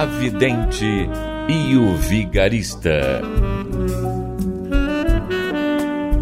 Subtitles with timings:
[0.00, 1.10] A Vidente
[1.46, 3.20] e o Vigarista.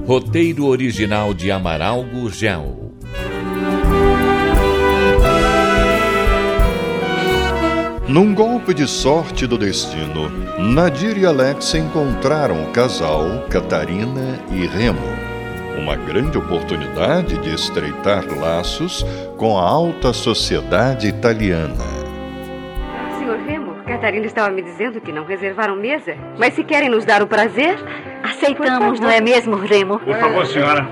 [0.04, 2.92] Roteiro original de Amaral Gurgel.
[8.09, 14.98] Num golpe de sorte do destino, Nadir e Alex encontraram o casal Catarina e Remo.
[15.80, 19.06] Uma grande oportunidade de estreitar laços
[19.37, 22.09] com a alta sociedade italiana.
[23.29, 26.15] Senhor Remo, Catarina estava me dizendo que não reservaram mesa.
[26.39, 27.79] Mas se querem nos dar o prazer,
[28.23, 29.99] Aceitamos, não é mesmo, Remo?
[29.99, 30.87] Por favor, senhora.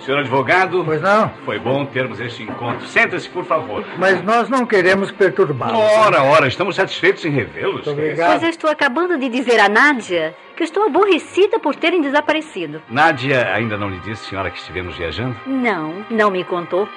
[0.00, 0.82] Senhor advogado.
[0.84, 1.30] Pois não.
[1.44, 2.86] Foi bom termos este encontro.
[2.86, 3.84] Senta-se, por favor.
[3.98, 5.78] Mas nós não queremos perturbá-lo.
[5.78, 7.86] Ora, ora, estamos satisfeitos em revê-los.
[7.86, 8.30] Muito obrigado.
[8.30, 12.82] Pois eu estou acabando de dizer a Nádia que estou aborrecida por terem desaparecido.
[12.88, 15.36] Nádia ainda não lhe disse, senhora, que estivemos viajando?
[15.46, 16.88] Não, não me contou.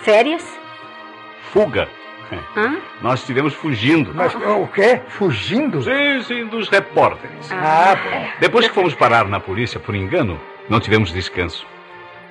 [0.00, 0.44] Férias?
[1.52, 1.88] Fuga.
[2.56, 2.78] Hã?
[3.02, 4.12] Nós estivemos fugindo.
[4.14, 5.00] Mas o quê?
[5.08, 5.82] Fugindo?
[5.82, 7.50] Sim, sim, dos repórteres.
[7.52, 8.26] Ah, bom.
[8.40, 11.66] Depois que fomos parar na polícia por engano, não tivemos descanso.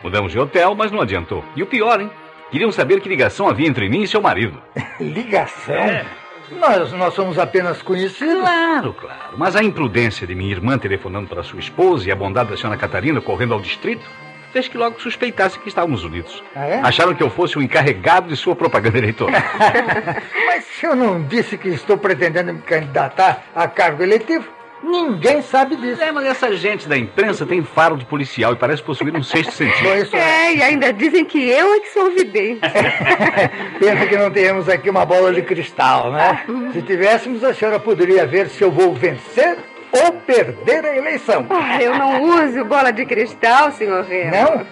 [0.04, 1.44] Mudamos de hotel, mas não adiantou.
[1.56, 2.10] E o pior, hein?
[2.52, 4.62] Queriam saber que ligação havia entre mim e seu marido.
[5.00, 5.76] ligação?
[5.76, 6.06] É.
[6.52, 8.42] Nós, nós somos apenas conhecidos.
[8.42, 9.38] Claro, claro.
[9.38, 12.78] Mas a imprudência de minha irmã telefonando para sua esposa e a bondade da senhora
[12.78, 14.06] Catarina correndo ao distrito
[14.54, 16.44] fez que logo suspeitasse que estávamos unidos.
[16.56, 16.80] Ah, é?
[16.82, 19.42] Acharam que eu fosse o encarregado de sua propaganda eleitoral.
[20.46, 24.48] Mas se eu não disse que estou pretendendo me candidatar a cargo eletivo,
[24.84, 26.02] ninguém sabe disso.
[26.04, 29.52] é, mas essa gente da imprensa tem faro de policial e parece possuir um sexto
[29.54, 29.90] sentido.
[29.90, 30.20] Bom, isso é.
[30.20, 32.62] É, e ainda dizem que eu é que sou vidente.
[33.80, 36.44] Pena que não tenhamos aqui uma bola de cristal, né?
[36.74, 39.58] Se tivéssemos, a senhora poderia ver se eu vou vencer
[39.94, 41.46] ou perder a eleição.
[41.50, 44.32] Ah, eu não uso bola de cristal, senhor Remo.
[44.32, 44.66] Não?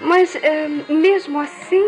[0.00, 1.84] Mas, eh, mesmo assim,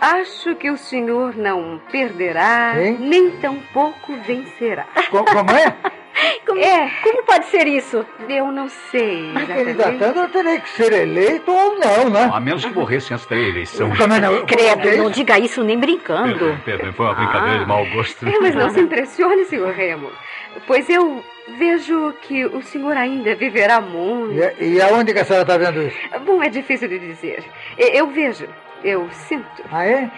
[0.00, 2.96] acho que o senhor não perderá, Hein?
[3.00, 4.86] nem tampouco vencerá.
[5.10, 5.74] Co- Como é?
[6.46, 6.90] Como, É.
[7.02, 8.04] como pode ser isso?
[8.28, 9.76] Eu não sei exatamente.
[9.76, 12.30] candidatando, eu terei que ser eleito ou não, né?
[12.32, 13.90] A menos que morresse antes da eleição.
[13.96, 14.46] Como é não?
[14.46, 15.12] Credo, Como é não isso?
[15.12, 16.58] diga isso nem brincando.
[16.64, 18.26] Perdão, foi uma brincadeira de mau gosto.
[18.28, 20.10] É, mas não se impressione, senhor Remo.
[20.66, 21.22] Pois eu
[21.56, 24.34] vejo que o senhor ainda viverá muito.
[24.60, 25.96] E, e aonde que a senhora está vendo isso?
[26.24, 27.44] Bom, é difícil de dizer.
[27.76, 28.46] Eu vejo,
[28.82, 29.62] eu sinto.
[29.70, 30.10] Ah, é?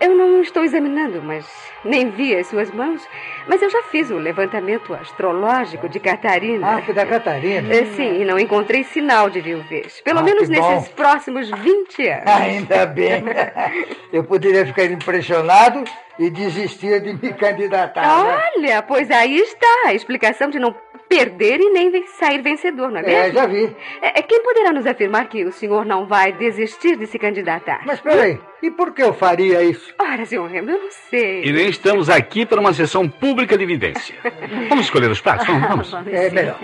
[0.00, 1.44] Eu não estou examinando, mas
[1.84, 3.02] nem vi as suas mãos.
[3.48, 6.76] Mas eu já fiz o levantamento astrológico de Catarina.
[6.76, 7.74] Ah, que da Catarina.
[7.74, 10.00] É, Sim, e não encontrei sinal de viuvez.
[10.02, 10.70] Pelo Ah, menos que bom.
[10.74, 12.22] nesses próximos 20 anos.
[12.30, 13.24] Ainda bem.
[14.12, 15.82] Eu poderia ficar impressionado
[16.18, 18.02] e desistir de me candidatar.
[18.24, 18.42] né?
[18.56, 20.74] Olha, pois aí está a explicação de não
[21.08, 23.32] perder e nem sair vencedor, não é É, mesmo?
[23.38, 23.76] já vi.
[24.02, 27.82] É, é, quem poderá nos afirmar que o senhor não vai desistir de se candidatar?
[27.86, 29.94] Mas peraí, e por que eu faria isso?
[29.98, 31.44] Ora, senhor Remo, eu não sei.
[31.44, 34.14] E nem estamos aqui para uma sessão pública de evidência.
[34.68, 35.46] Vamos escolher os pratos?
[35.46, 36.12] Vamos, vamos.
[36.12, 36.58] É melhor.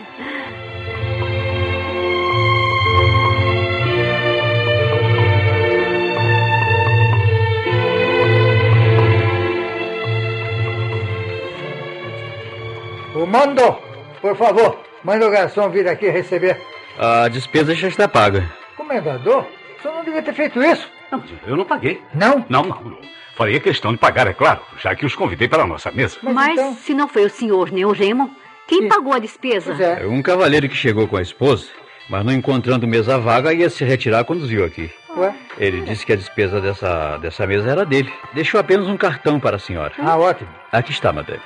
[13.14, 13.78] O mando,
[14.24, 16.58] por favor, manda o garçom vir aqui receber.
[16.98, 18.50] A despesa já está paga.
[18.74, 20.88] Comendador, o senhor não devia ter feito isso.
[21.12, 22.00] Não, eu não paguei.
[22.14, 22.42] Não?
[22.48, 22.80] Não, não.
[22.84, 22.98] não.
[23.36, 26.16] Faria questão de pagar, é claro, já que os convidei para a nossa mesa.
[26.22, 26.74] Mas, Mas então...
[26.74, 28.34] se não foi o senhor nem o Remo,
[28.66, 28.88] quem Sim.
[28.88, 29.74] pagou a despesa?
[29.76, 30.04] Pois é.
[30.04, 31.66] É um cavaleiro que chegou com a esposa,
[32.08, 34.90] mas não encontrando mesa vaga, ia se retirar quando viu aqui.
[35.18, 35.34] Ué?
[35.58, 38.10] Ele disse que a despesa dessa, dessa mesa era dele.
[38.32, 39.92] Deixou apenas um cartão para a senhora.
[39.98, 40.48] Ah, ótimo.
[40.72, 41.42] Aqui está, madame.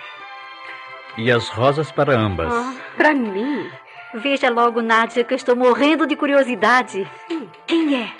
[1.18, 2.52] E as rosas para ambas.
[2.52, 3.68] Ah, pra mim?
[4.14, 7.10] Veja logo, Nádia, que eu estou morrendo de curiosidade.
[7.66, 8.12] Quem é?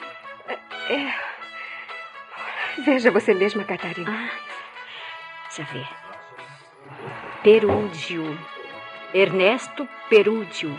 [2.85, 4.11] Veja você mesma, Catarina.
[4.11, 4.31] Ah,
[5.47, 5.89] deixa eu ver.
[7.45, 8.37] Perúdio.
[9.15, 10.77] Ernesto Perúdio.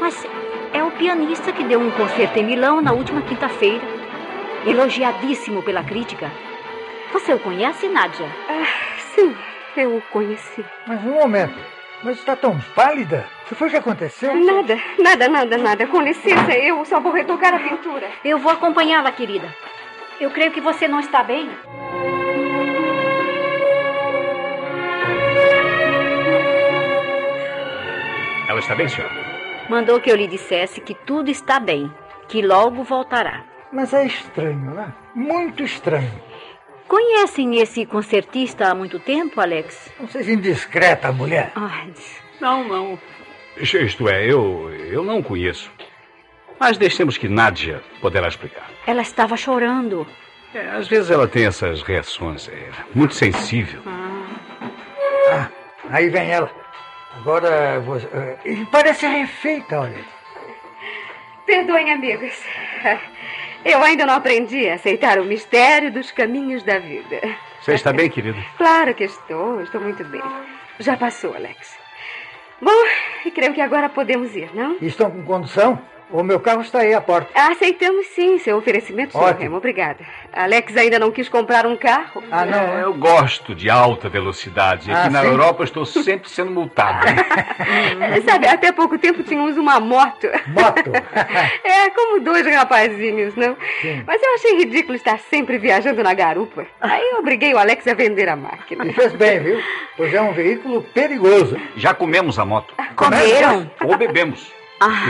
[0.00, 0.26] Mas
[0.72, 3.86] é o pianista que deu um concerto em Milão na última quinta-feira.
[4.66, 6.32] Elogiadíssimo pela crítica.
[7.12, 8.26] Você o conhece, Nádia?
[8.48, 9.36] Ah, sim,
[9.80, 10.64] eu o conheci.
[10.86, 11.58] Mas um momento.
[12.02, 13.24] Mas está tão pálida?
[13.44, 14.34] O que foi que aconteceu?
[14.34, 15.86] Nada, nada, nada, nada.
[15.86, 18.10] Com licença, eu só vou retocar a pintura.
[18.24, 19.54] Eu vou acompanhá-la, querida.
[20.20, 21.48] Eu creio que você não está bem.
[28.48, 29.10] Ela está bem, senhor.
[29.68, 31.90] Mandou que eu lhe dissesse que tudo está bem,
[32.28, 33.44] que logo voltará.
[33.72, 34.92] Mas é estranho, né?
[35.14, 36.10] Muito estranho.
[36.92, 39.90] Conhecem esse concertista há muito tempo, Alex?
[39.98, 41.50] Não seja indiscreta, mulher.
[41.54, 41.90] Ai,
[42.38, 42.98] Não, não.
[43.56, 45.72] Isto é, eu, eu não conheço.
[46.60, 48.68] Mas deixemos que Nádia poderá explicar.
[48.86, 50.06] ela estava chorando.
[50.54, 53.80] É, às vezes ela tem essas reações, é muito sensível.
[53.86, 55.48] Ah,
[55.88, 56.50] aí vem ela.
[57.16, 58.06] Agora você.
[58.44, 60.04] eh, parece refeita, olha.
[61.46, 62.34] Perdoem, amigos.
[63.64, 67.20] Eu ainda não aprendi a aceitar o mistério dos caminhos da vida.
[67.60, 68.42] Você está bem, querido?
[68.56, 70.22] Claro que estou, estou muito bem.
[70.80, 71.78] Já passou, Alex.
[72.60, 72.70] Bom,
[73.24, 74.76] e creio que agora podemos ir, não?
[74.82, 75.80] Estão com condução?
[76.12, 77.30] O meu carro está aí à porta.
[77.34, 79.18] Aceitamos sim seu oferecimento, Sr.
[79.18, 79.40] Ótimo.
[79.42, 79.56] Remo.
[79.56, 80.04] Obrigada.
[80.32, 82.22] Alex ainda não quis comprar um carro.
[82.30, 82.58] Ah, não.
[82.58, 84.90] É, eu gosto de alta velocidade.
[84.92, 85.26] Aqui Ah, na sim?
[85.28, 87.06] Europa eu estou sempre sendo multado.
[88.28, 90.26] Sabe, até pouco tempo tínhamos uma moto.
[90.48, 90.90] Moto?
[91.64, 93.56] É, como dois rapazinhos, não?
[93.80, 94.02] Sim.
[94.06, 96.66] Mas eu achei ridículo estar sempre viajando na garupa.
[96.80, 98.84] Aí eu obriguei o Alex a vender a máquina.
[98.86, 99.60] E fez bem, viu?
[99.96, 101.56] Pois é um veículo perigoso.
[101.76, 102.74] Já comemos a moto.
[102.96, 103.70] Comeram?
[103.84, 104.52] Ou bebemos.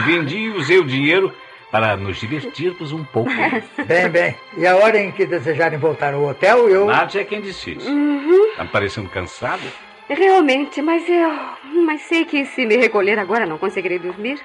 [0.04, 1.32] Vendi e usei o dinheiro
[1.70, 3.30] para nos divertirmos um pouco.
[3.86, 4.36] Bem, bem.
[4.56, 6.86] E a hora em que desejarem voltar ao hotel, eu.
[6.86, 7.80] Nádia é quem decide.
[8.50, 9.62] Está me parecendo cansada?
[10.08, 11.30] Realmente, mas eu.
[11.86, 14.38] Mas sei que se me recolher agora não conseguirei dormir.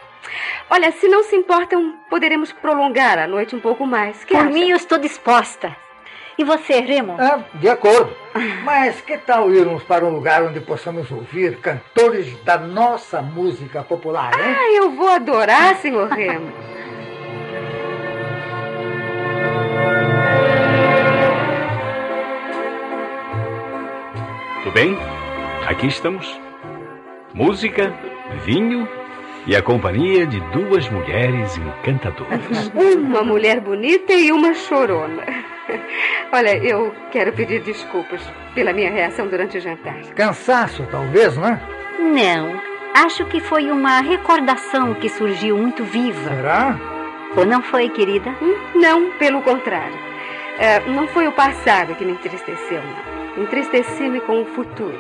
[0.70, 4.24] Olha, se não se importam, poderemos prolongar a noite um pouco mais.
[4.24, 4.50] Que Por acha?
[4.50, 5.76] mim, eu estou disposta.
[6.38, 7.16] E você, Remo?
[7.20, 8.16] Ah, de acordo.
[8.64, 14.32] Mas que tal irmos para um lugar onde possamos ouvir cantores da nossa música popular,
[14.34, 14.56] hein?
[14.56, 16.52] Ah, eu vou adorar, senhor Remo.
[24.64, 24.96] Tudo bem?
[25.68, 26.40] Aqui estamos.
[27.34, 27.92] Música,
[28.46, 28.88] vinho
[29.48, 32.72] e a companhia de duas mulheres encantadoras.
[32.96, 35.24] Uma mulher bonita e uma chorona.
[36.32, 38.22] Olha, eu quero pedir desculpas
[38.54, 39.96] pela minha reação durante o jantar.
[40.16, 41.60] Cansaço, talvez, né?
[42.00, 42.60] Não.
[42.94, 46.30] Acho que foi uma recordação que surgiu muito viva.
[46.30, 46.76] Será?
[47.36, 48.34] Ou não foi, querida?
[48.42, 49.96] Hum, Não, pelo contrário.
[50.58, 53.44] É, não foi o passado que me entristeceu, não.
[53.44, 54.98] Entristeci-me com o futuro.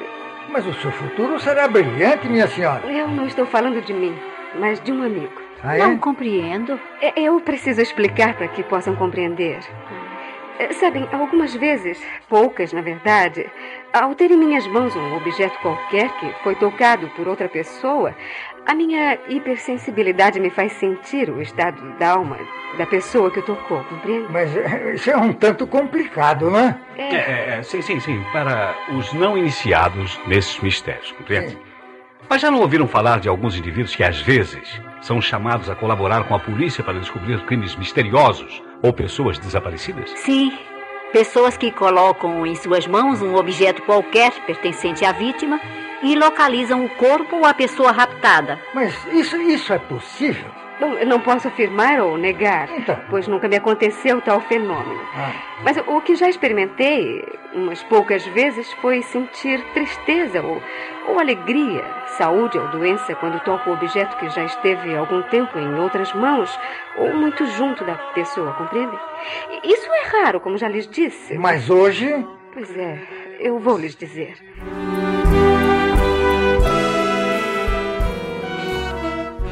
[0.49, 2.85] Mas o seu futuro será brilhante, minha senhora.
[2.85, 4.15] Eu não estou falando de mim,
[4.59, 5.41] mas de um amigo.
[5.63, 5.79] Ah, é?
[5.79, 6.79] Não compreendo.
[7.01, 9.57] É, Eu preciso explicar para que possam compreender.
[10.59, 13.45] É, Sabem, algumas vezes, poucas na verdade,
[13.93, 18.15] ao ter em minhas mãos um objeto qualquer que foi tocado por outra pessoa,
[18.65, 22.37] a minha hipersensibilidade me faz sentir o estado da alma
[22.77, 24.27] da pessoa que o tocou, compreende?
[24.31, 26.77] Mas eh, isso é um tanto complicado, né?
[26.97, 28.23] É, é, é, sim, sim, sim.
[28.33, 31.51] Para os não iniciados nesses mistérios, compreende?
[31.51, 31.57] Sim.
[32.29, 36.25] Mas já não ouviram falar de alguns indivíduos que às vezes são chamados a colaborar
[36.25, 40.09] com a polícia para descobrir crimes misteriosos ou pessoas desaparecidas?
[40.17, 40.51] Sim.
[41.11, 45.59] Pessoas que colocam em suas mãos um objeto qualquer pertencente à vítima
[46.03, 48.59] e localizam o corpo ou a pessoa raptada.
[48.73, 50.66] Mas isso, isso é possível?
[50.79, 52.95] Bom, eu não posso afirmar ou negar, Então.
[53.09, 55.01] pois nunca me aconteceu tal fenômeno.
[55.15, 55.31] Ah,
[55.63, 60.61] Mas o que já experimentei umas poucas vezes foi sentir tristeza ou,
[61.07, 61.83] ou alegria,
[62.17, 66.59] saúde ou doença quando toco o objeto que já esteve algum tempo em outras mãos
[66.97, 68.95] ou muito junto da pessoa, compreende?
[69.63, 71.37] Isso é raro, como já lhes disse.
[71.37, 72.23] mas hoje.
[72.53, 72.99] Pois é,
[73.39, 74.35] eu vou lhes dizer.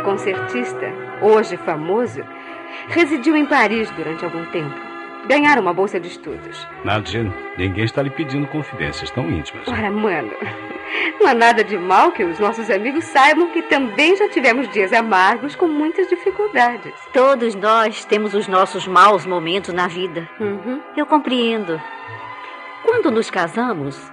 [0.00, 0.92] concertista,
[1.22, 2.22] hoje famoso,
[2.88, 4.74] residiu em Paris durante algum tempo.
[5.26, 6.66] Ganharam uma bolsa de estudos.
[6.84, 9.68] Nádia, ninguém está lhe pedindo confidências tão íntimas.
[9.68, 10.32] Ora, mano,
[11.20, 14.92] não há nada de mal que os nossos amigos saibam que também já tivemos dias
[14.92, 16.94] amargos com muitas dificuldades.
[17.12, 20.28] Todos nós temos os nossos maus momentos na vida.
[20.40, 20.80] Uhum.
[20.96, 21.80] Eu compreendo.
[22.82, 24.10] Quando nos casamos,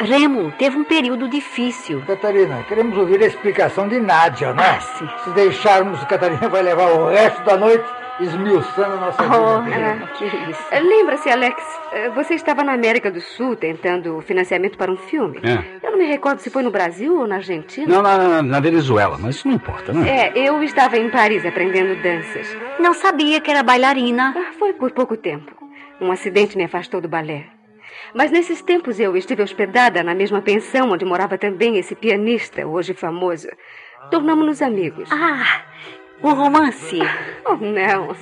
[0.00, 2.02] Remo teve um período difícil.
[2.06, 4.62] Catarina, queremos ouvir a explicação de Nádia, né?
[4.76, 5.08] Ah, sim.
[5.24, 7.84] Se deixarmos, Catarina vai levar o resto da noite
[8.20, 9.76] esmiuçando a nossa Oh, vida.
[10.02, 10.62] ah, que isso.
[10.72, 15.38] Lembra-se, Alex, eh, você estava na América do Sul tentando financiamento para um filme.
[15.42, 15.64] É.
[15.86, 17.86] Eu não me recordo se foi no Brasil ou na Argentina.
[17.88, 20.08] Não, na, na- na Venezuela, mas isso não importa, né?
[20.08, 22.54] É, eu estava em Paris aprendendo danças.
[22.78, 24.34] Não sabia que era bailarina.
[24.36, 25.52] Ah, Foi por pouco tempo.
[25.98, 27.44] Um acidente me afastou do balé.
[28.14, 32.94] Mas nesses tempos eu estive hospedada na mesma pensão onde morava também esse pianista, hoje
[32.94, 33.48] famoso.
[34.10, 35.08] Tornamos-nos amigos.
[35.12, 35.62] Ah,
[36.22, 36.98] o romance.
[37.42, 38.14] Oh, não.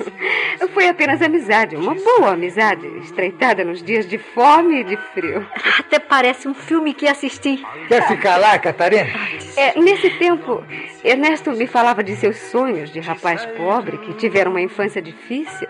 [0.73, 5.47] Foi apenas amizade, uma boa amizade, estreitada nos dias de fome e de frio.
[5.81, 7.63] Até parece um filme que assisti.
[7.89, 9.11] Quer ficar lá, Catarina?
[9.57, 10.65] É, nesse tempo,
[11.05, 15.69] Ernesto me falava de seus sonhos de rapaz pobre que tivera uma infância difícil.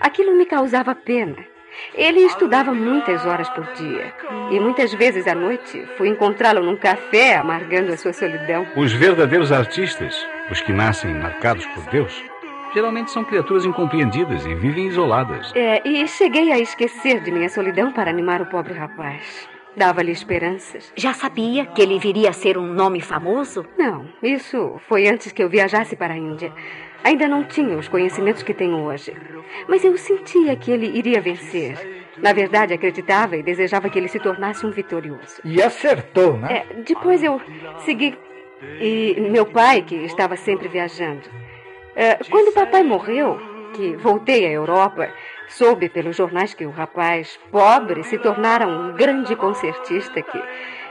[0.00, 1.36] Aquilo me causava pena.
[1.94, 4.12] Ele estudava muitas horas por dia.
[4.50, 8.66] E muitas vezes à noite fui encontrá-lo num café amargando a sua solidão.
[8.76, 10.14] Os verdadeiros artistas,
[10.50, 12.24] os que nascem marcados por Deus,
[12.74, 15.52] geralmente são criaturas incompreendidas e vivem isoladas.
[15.54, 19.48] É, e cheguei a esquecer de minha solidão para animar o pobre rapaz.
[19.76, 20.92] Dava-lhe esperanças.
[20.96, 23.64] Já sabia que ele viria a ser um nome famoso?
[23.78, 26.52] Não, isso foi antes que eu viajasse para a Índia.
[27.04, 29.14] Ainda não tinha os conhecimentos que tenho hoje.
[29.68, 32.06] Mas eu sentia que ele iria vencer.
[32.18, 35.40] Na verdade, acreditava e desejava que ele se tornasse um vitorioso.
[35.44, 36.64] E acertou, né?
[36.70, 37.40] É, depois eu
[37.84, 38.18] segui.
[38.80, 41.22] E meu pai, que estava sempre viajando.
[41.94, 43.40] É, quando o papai morreu,
[43.74, 45.08] que voltei à Europa,
[45.48, 50.42] soube pelos jornais que o rapaz pobre se tornara um grande concertista que,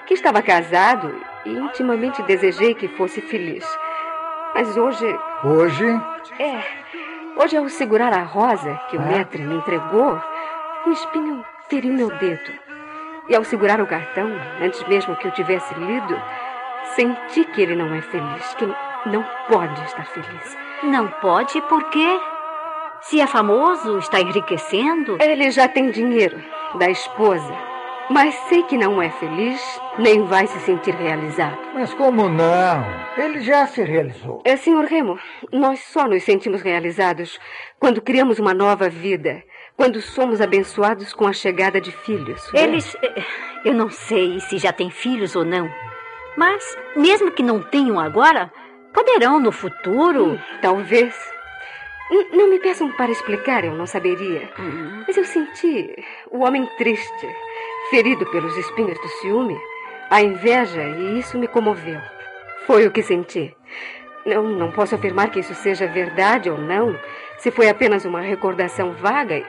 [0.05, 1.13] que estava casado
[1.45, 3.65] e intimamente desejei que fosse feliz.
[4.57, 5.05] Mas hoje,
[5.43, 5.85] Hoje,
[6.39, 6.63] é,
[7.39, 10.19] hoje ao segurar a rosa que o maître me entregou,
[10.87, 12.51] um espinho feriu meu dedo.
[13.29, 14.27] E ao segurar o cartão,
[14.59, 16.19] antes mesmo que eu tivesse lido,
[16.95, 18.65] senti que ele não é feliz, que
[19.05, 20.57] não pode estar feliz.
[20.81, 22.19] Não pode, por quê?
[23.01, 25.19] Se é famoso, está enriquecendo.
[25.21, 26.43] Ele já tem dinheiro
[26.79, 27.53] da esposa,
[28.09, 29.61] mas sei que não é feliz,
[29.99, 31.57] nem vai se sentir realizado.
[31.73, 32.85] mas como não?
[33.17, 34.41] Ele já se realizou.
[34.45, 35.19] É, Senhor Remo,
[35.51, 37.39] nós só nos sentimos realizados
[37.79, 39.43] quando criamos uma nova vida,
[39.75, 42.41] quando somos abençoados com a chegada de filhos.
[42.53, 42.95] Eles.
[43.03, 43.23] eh,
[43.65, 45.69] Eu não sei se já têm filhos ou não.
[46.37, 48.51] Mas, mesmo que não tenham agora,
[48.93, 50.33] poderão no futuro.
[50.33, 51.15] Hum, talvez.
[52.09, 54.49] N- não me peçam para explicar, eu não saberia.
[54.57, 55.03] Hum.
[55.05, 55.93] Mas eu senti
[56.31, 57.27] o homem triste,
[57.89, 59.57] ferido pelos espinhos do ciúme,
[60.09, 61.99] a inveja, e isso me comoveu.
[62.65, 63.55] Foi o que senti.
[64.25, 66.97] Não, não posso afirmar que isso seja verdade ou não,
[67.37, 69.43] se foi apenas uma recordação vaga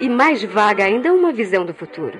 [0.00, 2.18] e mais vaga ainda uma visão do futuro.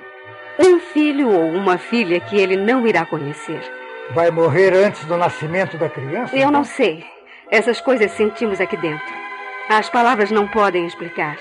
[0.59, 3.61] Um filho ou uma filha que ele não irá conhecer.
[4.11, 6.37] Vai morrer antes do nascimento da criança?
[6.37, 7.05] Eu não sei.
[7.51, 9.15] Essas coisas sentimos aqui dentro.
[9.69, 11.39] As palavras não podem explicar.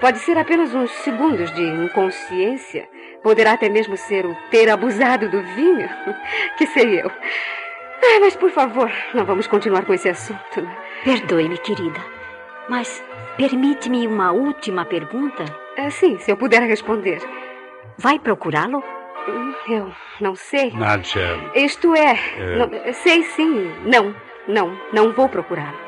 [0.00, 2.88] Pode ser apenas uns segundos de inconsciência.
[3.24, 5.88] Poderá até mesmo ser o ter abusado do vinho.
[6.56, 7.10] Que sei eu.
[7.10, 10.60] Ah, mas por favor, não vamos continuar com esse assunto.
[10.62, 10.76] né?
[11.02, 12.00] Perdoe-me, querida.
[12.68, 13.02] Mas
[13.36, 15.44] permite-me uma última pergunta.
[15.76, 17.18] Ah, sim, se eu puder responder.
[17.98, 18.84] Vai procurá-lo?
[19.28, 20.70] Hum, Eu não sei.
[20.72, 22.14] Nádia, Isto é,
[22.58, 23.72] não- sei sim.
[23.86, 24.14] Não,
[24.46, 25.78] não, não vou procurá-lo.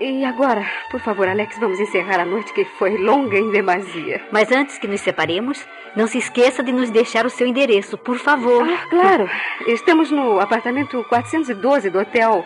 [0.00, 4.20] E agora, por favor, Alex, vamos encerrar a noite que foi longa em demasia.
[4.32, 5.64] Mas antes que nos separemos,
[5.96, 8.66] não se esqueça de nos deixar o seu endereço, por favor.
[8.68, 9.30] Ah, claro.
[9.66, 12.44] Estamos no apartamento 412 do hotel.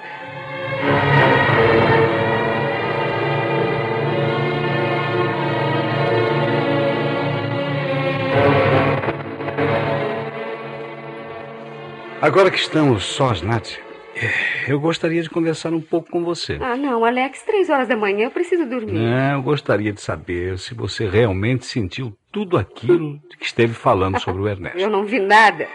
[12.28, 13.78] agora que estamos sós, Nádia,
[14.14, 16.58] eh, eu gostaria de conversar um pouco com você.
[16.60, 18.98] Ah, não, Alex, três horas da manhã, eu preciso dormir.
[18.98, 24.20] É, eu gostaria de saber se você realmente sentiu tudo aquilo de que esteve falando
[24.20, 24.78] sobre o Ernesto.
[24.78, 25.68] Eu não vi nada.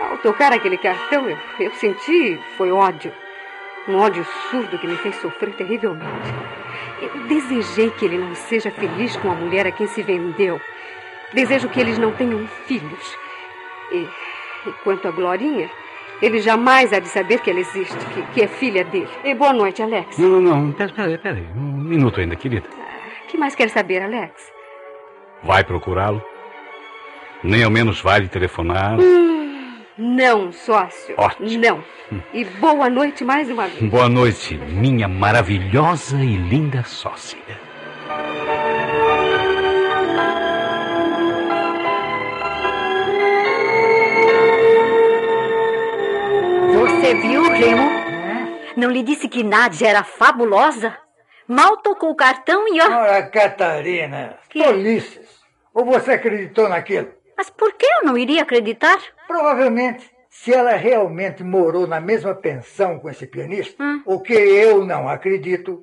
[0.00, 3.12] Ao tocar aquele cartão, eu, eu senti foi ódio.
[3.88, 6.08] Um ódio surdo que me fez sofrer terrivelmente.
[7.00, 10.60] Eu desejei que ele não seja feliz com a mulher a quem se vendeu.
[11.32, 13.18] Desejo que eles não tenham filhos.
[13.92, 14.06] E,
[14.66, 15.70] e quanto a Glorinha,
[16.20, 19.08] ele jamais há de saber que ela existe, que, que é filha dele.
[19.24, 20.18] E boa noite, Alex.
[20.18, 20.72] Não, não, não.
[20.72, 21.46] Pera, pera, pera aí.
[21.56, 22.68] Um minuto ainda, querida.
[23.24, 24.52] O que mais quer saber, Alex?
[25.42, 26.22] Vai procurá-lo?
[27.42, 28.98] Nem ao menos vai lhe telefonar.
[29.96, 31.14] Não, sócio.
[31.16, 31.48] Ótimo.
[31.58, 31.84] Não.
[32.32, 33.90] E boa noite mais uma vez.
[33.90, 37.38] Boa noite, minha maravilhosa e linda sócia.
[46.72, 47.90] Você viu, Remo?
[48.76, 50.96] Não lhe disse que Nádia era fabulosa?
[51.50, 52.84] Mal tocou o cartão e ó.
[52.84, 54.62] Ora, Catarina, que?
[54.62, 55.40] tolices.
[55.74, 57.12] Ou você acreditou naquilo?
[57.36, 58.96] Mas por que eu não iria acreditar?
[59.26, 64.00] Provavelmente, se ela realmente morou na mesma pensão com esse pianista, hum.
[64.06, 65.82] o que eu não acredito,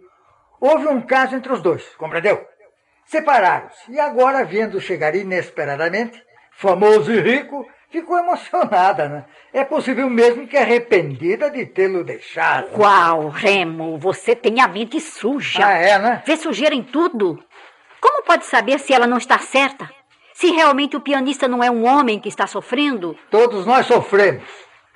[0.57, 2.47] houve um caso entre os dois, compreendeu?
[3.03, 9.25] Separaram-se e agora, vendo chegar inesperadamente, famoso e rico, ficou emocionada, né?
[9.53, 12.69] É possível mesmo que arrependida de tê-lo deixado.
[12.71, 13.97] Qual, Remo?
[13.97, 15.65] Você tem a mente suja.
[15.65, 16.23] Ah, é, né?
[16.25, 17.43] Vê sujeira em tudo.
[17.99, 19.89] Como pode saber se ela não está certa?
[20.33, 23.17] Se realmente o pianista não é um homem que está sofrendo?
[23.31, 24.43] Todos nós sofremos.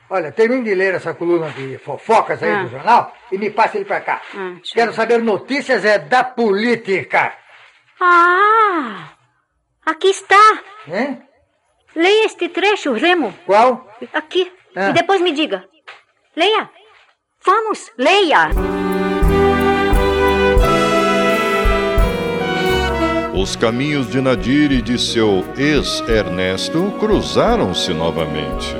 [0.07, 2.63] Olha, termine de ler essa coluna de fofocas aí ah.
[2.63, 4.21] do jornal e me passe ele para cá.
[4.35, 7.33] Ah, Quero saber notícias é da política.
[7.99, 9.09] Ah!
[9.85, 10.59] Aqui está.
[10.87, 11.23] Hein?
[11.95, 13.33] Leia este trecho, Remo.
[13.45, 13.87] Qual?
[14.13, 14.51] Aqui.
[14.75, 14.89] Ah.
[14.89, 15.65] E depois me diga.
[16.35, 16.69] Leia.
[17.43, 18.49] Vamos, leia.
[23.33, 28.75] Os caminhos de Nadir e de seu ex-Ernesto cruzaram-se novamente.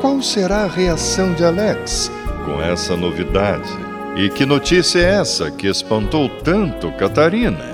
[0.00, 2.12] Qual será a reação de Alex
[2.44, 3.68] com essa novidade?
[4.16, 7.73] E que notícia é essa que espantou tanto Catarina?